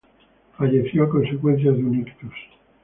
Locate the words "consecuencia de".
1.09-1.83